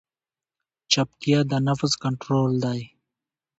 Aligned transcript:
چپتیا، 0.91 1.39
د 1.51 1.53
نفس 1.67 1.93
کنټرول 2.03 2.51
دی. 2.65 2.81